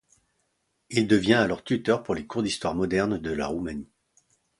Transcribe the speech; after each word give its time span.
Il 0.89 1.07
devient 1.07 1.35
alors 1.35 1.63
tuteur 1.63 2.01
pour 2.01 2.15
les 2.15 2.25
cours 2.25 2.41
d'histoire 2.41 2.73
moderne 2.73 3.19
de 3.19 3.29
la 3.29 3.45
Roumanie. 3.45 3.87